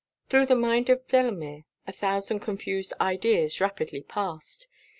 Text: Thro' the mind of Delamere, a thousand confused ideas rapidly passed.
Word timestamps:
Thro' 0.29 0.47
the 0.47 0.55
mind 0.55 0.89
of 0.89 1.07
Delamere, 1.07 1.65
a 1.85 1.91
thousand 1.91 2.39
confused 2.39 2.91
ideas 2.99 3.61
rapidly 3.61 4.01
passed. 4.01 4.67